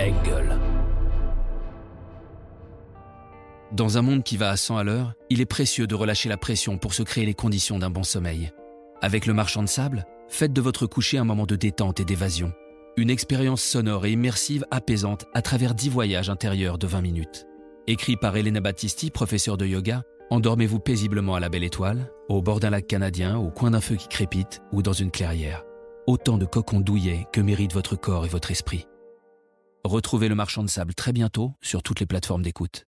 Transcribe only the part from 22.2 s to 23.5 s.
au bord d'un lac canadien, au